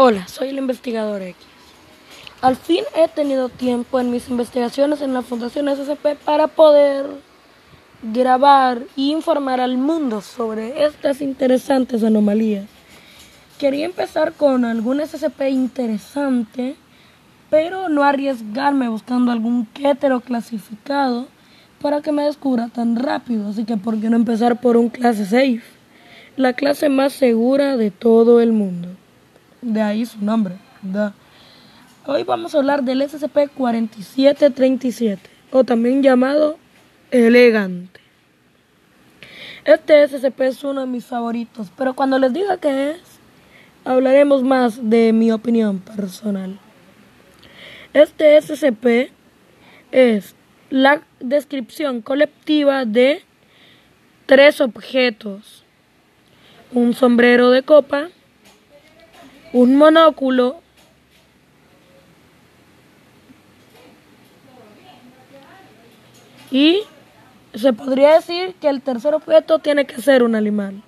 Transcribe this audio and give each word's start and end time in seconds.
Hola, 0.00 0.28
soy 0.28 0.50
el 0.50 0.58
investigador 0.58 1.22
X. 1.22 1.44
Al 2.40 2.54
fin 2.54 2.84
he 2.94 3.08
tenido 3.08 3.48
tiempo 3.48 3.98
en 3.98 4.12
mis 4.12 4.28
investigaciones 4.28 5.00
en 5.02 5.12
la 5.12 5.22
Fundación 5.22 5.66
SCP 5.66 6.14
para 6.24 6.46
poder 6.46 7.04
grabar 8.04 8.84
y 8.94 9.10
informar 9.10 9.60
al 9.60 9.76
mundo 9.76 10.20
sobre 10.20 10.84
estas 10.84 11.20
interesantes 11.20 12.04
anomalías. 12.04 12.66
Quería 13.58 13.86
empezar 13.86 14.34
con 14.34 14.64
algún 14.64 15.04
SCP 15.04 15.48
interesante, 15.50 16.76
pero 17.50 17.88
no 17.88 18.04
arriesgarme 18.04 18.88
buscando 18.88 19.32
algún 19.32 19.66
quétero 19.66 20.20
clasificado 20.20 21.26
para 21.82 22.02
que 22.02 22.12
me 22.12 22.22
descubra 22.22 22.68
tan 22.68 22.94
rápido. 22.94 23.48
Así 23.48 23.64
que, 23.64 23.76
¿por 23.76 24.00
qué 24.00 24.08
no 24.10 24.14
empezar 24.14 24.60
por 24.60 24.76
un 24.76 24.90
clase 24.90 25.24
safe? 25.24 25.64
La 26.36 26.52
clase 26.52 26.88
más 26.88 27.14
segura 27.14 27.76
de 27.76 27.90
todo 27.90 28.40
el 28.40 28.52
mundo. 28.52 28.90
De 29.60 29.82
ahí 29.82 30.06
su 30.06 30.24
nombre. 30.24 30.54
Hoy 32.06 32.22
vamos 32.22 32.54
a 32.54 32.58
hablar 32.58 32.84
del 32.84 33.02
SCP-4737, 33.02 35.18
o 35.50 35.64
también 35.64 36.02
llamado 36.02 36.58
Elegante. 37.10 38.00
Este 39.64 40.06
SCP 40.06 40.40
es 40.42 40.62
uno 40.62 40.82
de 40.82 40.86
mis 40.86 41.04
favoritos, 41.04 41.72
pero 41.76 41.94
cuando 41.94 42.18
les 42.18 42.32
diga 42.32 42.58
qué 42.58 42.92
es, 42.92 43.00
hablaremos 43.84 44.44
más 44.44 44.88
de 44.88 45.12
mi 45.12 45.32
opinión 45.32 45.80
personal. 45.80 46.58
Este 47.92 48.40
SCP 48.40 49.10
es 49.90 50.36
la 50.70 51.02
descripción 51.18 52.00
colectiva 52.00 52.84
de 52.84 53.24
tres 54.26 54.60
objetos. 54.60 55.64
Un 56.72 56.94
sombrero 56.94 57.50
de 57.50 57.62
copa, 57.62 58.10
un 59.52 59.76
monóculo 59.76 60.60
y 66.50 66.80
se 67.54 67.72
podría 67.72 68.14
decir 68.14 68.54
que 68.60 68.68
el 68.68 68.82
tercer 68.82 69.14
objeto 69.14 69.58
tiene 69.58 69.86
que 69.86 70.00
ser 70.00 70.22
un 70.22 70.34
animal. 70.34 70.82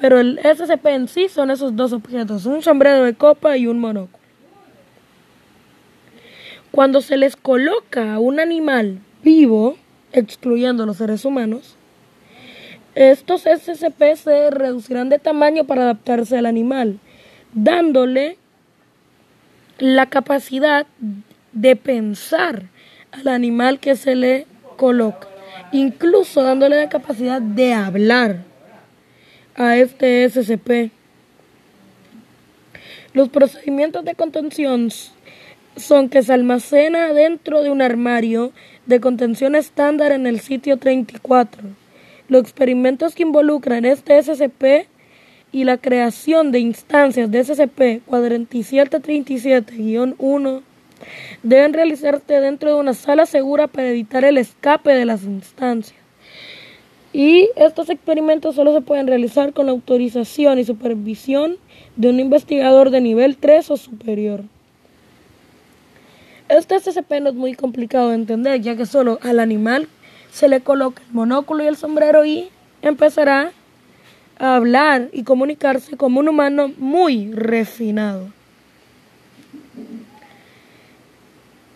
Pero 0.00 0.18
el 0.18 0.38
SCP 0.38 0.86
en 0.86 1.08
sí 1.08 1.28
son 1.28 1.50
esos 1.50 1.76
dos 1.76 1.92
objetos, 1.92 2.46
un 2.46 2.62
sombrero 2.62 3.04
de 3.04 3.14
copa 3.14 3.56
y 3.56 3.66
un 3.66 3.78
monóculo. 3.78 4.18
Cuando 6.70 7.00
se 7.00 7.16
les 7.16 7.36
coloca 7.36 8.14
a 8.14 8.18
un 8.18 8.40
animal 8.40 9.00
vivo, 9.22 9.76
excluyendo 10.12 10.86
los 10.86 10.96
seres 10.96 11.24
humanos, 11.24 11.76
estos 12.94 13.42
SCP 13.42 14.16
se 14.16 14.50
reducirán 14.50 15.10
de 15.10 15.18
tamaño 15.18 15.64
para 15.64 15.82
adaptarse 15.82 16.38
al 16.38 16.46
animal 16.46 16.98
dándole 17.52 18.36
la 19.78 20.06
capacidad 20.06 20.86
de 21.52 21.76
pensar 21.76 22.64
al 23.12 23.28
animal 23.28 23.80
que 23.80 23.96
se 23.96 24.14
le 24.14 24.46
coloca, 24.76 25.28
incluso 25.72 26.42
dándole 26.42 26.76
la 26.76 26.88
capacidad 26.88 27.40
de 27.40 27.72
hablar 27.72 28.38
a 29.56 29.76
este 29.76 30.28
SCP. 30.28 30.90
Los 33.12 33.28
procedimientos 33.28 34.04
de 34.04 34.14
contención 34.14 34.90
son 35.76 36.08
que 36.08 36.22
se 36.22 36.32
almacena 36.32 37.12
dentro 37.12 37.62
de 37.62 37.70
un 37.70 37.82
armario 37.82 38.52
de 38.86 39.00
contención 39.00 39.54
estándar 39.54 40.12
en 40.12 40.26
el 40.26 40.40
sitio 40.40 40.76
34. 40.76 41.62
Los 42.28 42.42
experimentos 42.42 43.14
que 43.14 43.24
involucran 43.24 43.84
este 43.84 44.22
SCP 44.22 44.88
y 45.52 45.64
la 45.64 45.78
creación 45.78 46.52
de 46.52 46.60
instancias 46.60 47.28
de 47.30 47.44
SCP 47.44 48.06
4737-1 48.08 50.62
deben 51.42 51.72
realizarse 51.72 52.40
dentro 52.40 52.74
de 52.74 52.80
una 52.80 52.92
sala 52.94 53.26
segura 53.26 53.66
para 53.66 53.88
evitar 53.88 54.24
el 54.24 54.38
escape 54.38 54.92
de 54.92 55.04
las 55.04 55.24
instancias. 55.24 55.98
Y 57.12 57.50
estos 57.56 57.90
experimentos 57.90 58.54
solo 58.54 58.72
se 58.72 58.82
pueden 58.82 59.08
realizar 59.08 59.52
con 59.52 59.66
la 59.66 59.72
autorización 59.72 60.60
y 60.60 60.64
supervisión 60.64 61.56
de 61.96 62.08
un 62.08 62.20
investigador 62.20 62.90
de 62.90 63.00
nivel 63.00 63.36
3 63.36 63.72
o 63.72 63.76
superior. 63.76 64.44
Este 66.48 66.78
SCP 66.78 67.20
no 67.20 67.30
es 67.30 67.34
muy 67.34 67.54
complicado 67.54 68.10
de 68.10 68.14
entender, 68.16 68.60
ya 68.60 68.76
que 68.76 68.86
solo 68.86 69.18
al 69.22 69.40
animal 69.40 69.88
se 70.32 70.48
le 70.48 70.60
coloca 70.60 71.02
el 71.06 71.12
monóculo 71.12 71.64
y 71.64 71.66
el 71.66 71.76
sombrero 71.76 72.24
y 72.24 72.48
empezará 72.82 73.52
hablar 74.40 75.10
y 75.12 75.22
comunicarse 75.22 75.96
como 75.96 76.20
un 76.20 76.28
humano 76.28 76.72
muy 76.78 77.30
refinado. 77.32 78.28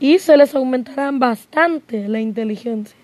Y 0.00 0.18
se 0.18 0.36
les 0.36 0.54
aumentará 0.54 1.10
bastante 1.12 2.08
la 2.08 2.20
inteligencia. 2.20 2.96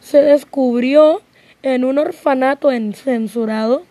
Se 0.00 0.22
descubrió 0.22 1.22
en 1.62 1.84
un 1.84 1.98
orfanato 1.98 2.70
en 2.70 2.92
censurado 2.92 3.82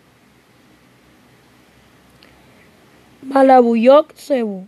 Malabuyok, 3.22 4.14
Cebu. 4.14 4.66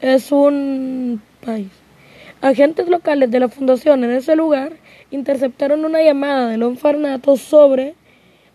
Es 0.00 0.32
un 0.32 1.22
país. 1.44 1.68
Agentes 2.40 2.88
locales 2.88 3.30
de 3.30 3.40
la 3.40 3.48
fundación 3.48 4.04
en 4.04 4.12
ese 4.12 4.34
lugar 4.34 4.72
interceptaron 5.10 5.84
una 5.84 6.02
llamada 6.02 6.48
del 6.48 6.62
orfanato 6.62 7.36
sobre 7.36 7.94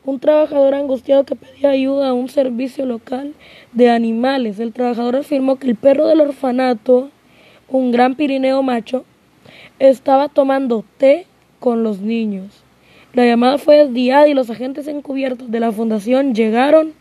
un 0.06 0.20
trabajador 0.20 0.74
angustiado 0.74 1.24
que 1.24 1.36
pedía 1.36 1.70
ayuda 1.70 2.10
a 2.10 2.14
un 2.14 2.30
servicio 2.30 2.86
local 2.86 3.34
de 3.72 3.90
animales. 3.90 4.60
El 4.60 4.74
trabajador 4.74 5.16
afirmó 5.16 5.58
que 5.58 5.68
el 5.68 5.76
perro 5.76 6.08
del 6.08 6.22
orfanato, 6.22 7.10
un 7.70 7.92
gran 7.92 8.16
pirineo 8.16 8.62
macho, 8.64 9.06
estaba 9.80 10.28
tomando 10.30 10.84
té 10.98 11.26
con 11.60 11.84
los 11.84 12.00
niños. 12.00 12.64
La 13.14 13.26
llamada 13.26 13.58
fue 13.58 13.78
desviada 13.78 14.28
y 14.28 14.34
los 14.34 14.50
agentes 14.50 14.88
encubiertos 14.88 15.52
de 15.52 15.60
la 15.60 15.72
fundación 15.72 16.34
llegaron 16.34 16.94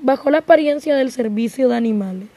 bajo 0.00 0.30
la 0.30 0.38
apariencia 0.38 0.96
del 0.96 1.12
servicio 1.12 1.68
de 1.68 1.76
animales. 1.76 2.28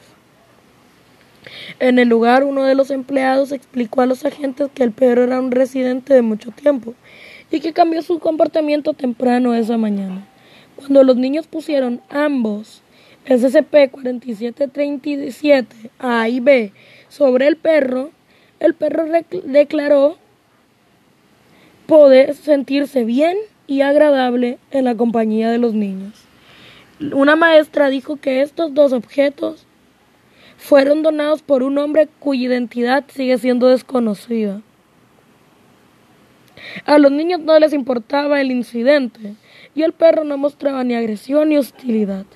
En 1.80 1.98
el 1.98 2.08
lugar, 2.08 2.44
uno 2.44 2.64
de 2.64 2.74
los 2.74 2.90
empleados 2.90 3.52
explicó 3.52 4.02
a 4.02 4.06
los 4.06 4.24
agentes 4.24 4.68
que 4.74 4.84
el 4.84 4.92
perro 4.92 5.24
era 5.24 5.40
un 5.40 5.50
residente 5.50 6.12
de 6.12 6.22
mucho 6.22 6.50
tiempo 6.50 6.94
y 7.50 7.60
que 7.60 7.72
cambió 7.72 8.02
su 8.02 8.18
comportamiento 8.18 8.92
temprano 8.92 9.54
esa 9.54 9.76
mañana. 9.76 10.26
Cuando 10.76 11.04
los 11.04 11.16
niños 11.16 11.46
pusieron 11.46 12.00
ambos 12.08 12.82
SCP-4737 13.26 15.66
A 15.98 16.28
y 16.28 16.40
B 16.40 16.72
sobre 17.08 17.46
el 17.46 17.56
perro, 17.56 18.10
el 18.60 18.74
perro 18.74 19.06
declaró 19.44 20.18
poder 21.86 22.34
sentirse 22.34 23.04
bien 23.04 23.38
y 23.66 23.80
agradable 23.82 24.58
en 24.70 24.84
la 24.84 24.94
compañía 24.94 25.50
de 25.50 25.58
los 25.58 25.74
niños. 25.74 26.24
Una 27.12 27.36
maestra 27.36 27.90
dijo 27.90 28.16
que 28.16 28.40
estos 28.42 28.74
dos 28.74 28.92
objetos 28.92 29.66
fueron 30.56 31.02
donados 31.02 31.42
por 31.42 31.62
un 31.62 31.78
hombre 31.78 32.08
cuya 32.18 32.48
identidad 32.48 33.04
sigue 33.08 33.38
siendo 33.38 33.68
desconocida. 33.68 34.60
A 36.84 36.98
los 36.98 37.12
niños 37.12 37.40
no 37.40 37.58
les 37.58 37.72
importaba 37.72 38.40
el 38.40 38.50
incidente 38.50 39.34
y 39.74 39.82
el 39.82 39.92
perro 39.92 40.24
no 40.24 40.38
mostraba 40.38 40.84
ni 40.84 40.94
agresión 40.94 41.48
ni 41.48 41.56
hostilidad. 41.56 42.26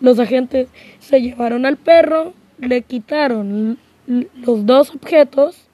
Los 0.00 0.18
agentes 0.18 0.68
se 0.98 1.20
llevaron 1.20 1.64
al 1.64 1.76
perro, 1.76 2.34
le 2.58 2.82
quitaron 2.82 3.78
los 4.06 4.66
dos 4.66 4.94
objetos 4.94 5.68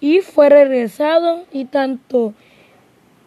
y 0.00 0.20
fue 0.20 0.48
regresado 0.48 1.44
y 1.52 1.66
tanto 1.66 2.32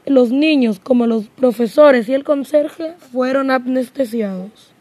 los 0.05 0.31
niños 0.31 0.79
como 0.79 1.07
los 1.07 1.28
profesores 1.28 2.09
y 2.09 2.13
el 2.13 2.23
conserje 2.23 2.94
fueron 3.11 3.51
anestesiados. 3.51 4.73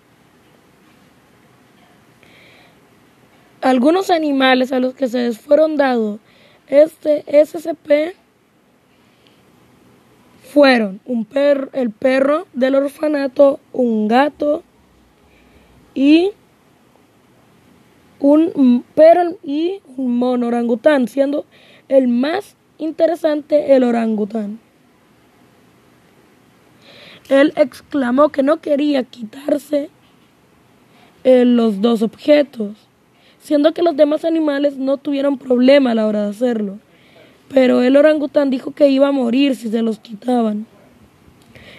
Algunos 3.61 4.11
animales 4.11 4.73
a 4.73 4.81
los 4.81 4.95
que 4.95 5.07
se 5.07 5.19
les 5.19 5.39
fueron 5.39 5.77
dados 5.77 6.19
este 6.67 7.25
SCP 7.45 8.17
fueron 10.53 11.01
un 11.07 11.25
perro, 11.25 11.71
el 11.73 11.91
perro 11.91 12.47
del 12.53 12.75
orfanato, 12.75 13.59
un 13.73 14.07
gato 14.07 14.63
y 15.95 16.33
un 18.19 18.85
perro 18.95 19.39
y 19.43 19.81
un 19.97 20.19
mono 20.19 20.49
orangután, 20.49 21.09
siendo 21.09 21.47
el 21.89 22.07
más 22.07 22.55
interesante 22.77 23.75
el 23.75 23.83
orangután. 23.83 24.61
Él 27.31 27.55
exclamó 27.57 28.29
que 28.29 28.43
no 28.43 28.61
quería 28.61 29.05
quitarse 29.05 29.89
eh, 31.25 31.47
los 31.47 31.81
dos 31.81 32.03
objetos, 32.03 32.77
siendo 33.39 33.73
que 33.73 33.83
los 33.83 33.97
demás 33.97 34.27
animales 34.27 34.77
no 34.77 34.99
tuvieron 34.99 35.39
problema 35.39 35.93
a 35.93 35.95
la 35.95 36.07
hora 36.07 36.25
de 36.25 36.31
hacerlo 36.31 36.79
pero 37.53 37.83
el 37.83 37.97
orangután 37.97 38.51
dijo 38.51 38.73
que 38.73 38.89
iba 38.89 39.09
a 39.09 39.13
morir 39.13 39.57
si 39.57 39.69
se 39.69 39.83
los 39.83 39.99
quitaban. 39.99 40.67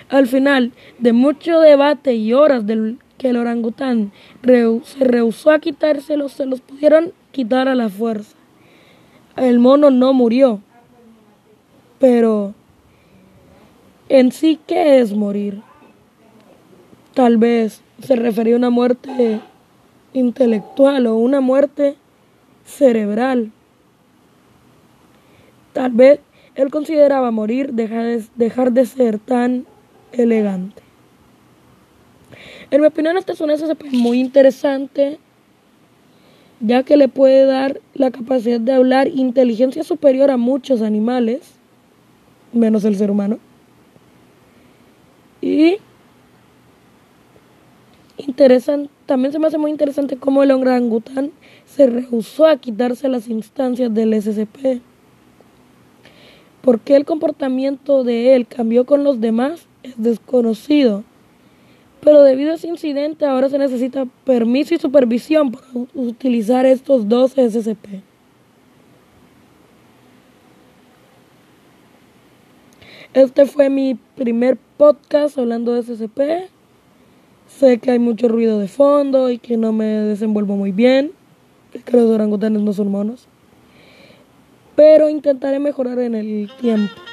Al 0.09 0.27
final 0.27 0.71
de 0.99 1.13
mucho 1.13 1.59
debate 1.59 2.15
y 2.15 2.33
horas 2.33 2.65
del 2.67 2.99
que 3.17 3.29
el 3.29 3.37
orangután 3.37 4.11
se 4.43 5.03
rehusó 5.05 5.51
a 5.51 5.59
quitárselos, 5.59 6.33
se 6.33 6.45
los 6.45 6.61
pudieron 6.61 7.13
quitar 7.31 7.67
a 7.67 7.75
la 7.75 7.89
fuerza. 7.89 8.35
El 9.35 9.59
mono 9.59 9.89
no 9.89 10.13
murió, 10.13 10.61
pero 11.99 12.53
en 14.09 14.31
sí, 14.31 14.59
¿qué 14.67 14.99
es 14.99 15.13
morir? 15.13 15.61
Tal 17.13 17.37
vez 17.37 17.81
se 17.99 18.15
refería 18.15 18.55
a 18.55 18.57
una 18.57 18.69
muerte 18.69 19.39
intelectual 20.13 21.07
o 21.07 21.15
una 21.15 21.41
muerte 21.41 21.95
cerebral. 22.65 23.51
Tal 25.73 25.91
vez 25.91 26.19
él 26.55 26.69
consideraba 26.69 27.31
morir 27.31 27.73
dejar 27.73 28.05
de, 28.05 28.23
dejar 28.35 28.71
de 28.71 28.85
ser 28.85 29.19
tan 29.19 29.65
elegante. 30.11 30.81
En 32.71 32.81
mi 32.81 32.87
opinión, 32.87 33.17
este 33.17 33.33
es 33.33 33.41
un 33.41 33.55
SCP 33.55 33.91
muy 33.91 34.19
interesante, 34.19 35.19
ya 36.59 36.83
que 36.83 36.97
le 36.97 37.07
puede 37.07 37.45
dar 37.45 37.81
la 37.93 38.11
capacidad 38.11 38.59
de 38.59 38.71
hablar 38.71 39.07
inteligencia 39.07 39.83
superior 39.83 40.31
a 40.31 40.37
muchos 40.37 40.81
animales, 40.81 41.55
menos 42.51 42.85
el 42.85 42.95
ser 42.95 43.11
humano. 43.11 43.39
Y 45.41 45.77
también 49.05 49.31
se 49.31 49.39
me 49.39 49.47
hace 49.47 49.57
muy 49.57 49.71
interesante 49.71 50.17
cómo 50.17 50.43
el 50.43 50.51
orangután 50.51 51.31
se 51.65 51.87
rehusó 51.87 52.47
a 52.47 52.57
quitarse 52.57 53.09
las 53.09 53.27
instancias 53.27 53.93
del 53.93 54.13
SCP. 54.13 54.81
¿Por 56.63 56.79
qué 56.79 56.95
el 56.95 57.03
comportamiento 57.03 58.05
de 58.05 58.35
él 58.35 58.47
cambió 58.47 58.85
con 58.85 59.03
los 59.03 59.19
demás? 59.19 59.67
Es 59.83 59.95
desconocido. 59.97 61.03
Pero 61.99 62.23
debido 62.23 62.53
a 62.53 62.55
ese 62.55 62.69
incidente 62.69 63.25
ahora 63.25 63.49
se 63.49 63.57
necesita 63.57 64.05
permiso 64.23 64.73
y 64.73 64.77
supervisión 64.77 65.51
para 65.51 65.67
utilizar 65.93 66.65
estos 66.65 67.09
dos 67.09 67.33
SCP. 67.33 68.01
Este 73.13 73.45
fue 73.45 73.69
mi 73.69 73.95
primer 74.15 74.57
podcast 74.77 75.37
hablando 75.37 75.73
de 75.73 75.83
SCP. 75.83 76.49
Sé 77.45 77.77
que 77.79 77.91
hay 77.91 77.99
mucho 77.99 78.29
ruido 78.29 78.59
de 78.59 78.69
fondo 78.69 79.29
y 79.29 79.37
que 79.37 79.57
no 79.57 79.73
me 79.73 79.85
desenvuelvo 79.85 80.55
muy 80.55 80.71
bien, 80.71 81.11
que 81.83 81.97
los 81.97 82.09
orangutanes 82.09 82.61
no 82.61 82.71
son 82.71 82.89
monos 82.89 83.27
pero 84.75 85.09
intentaré 85.09 85.59
mejorar 85.59 85.99
en 85.99 86.15
el 86.15 86.49
tiempo. 86.59 87.03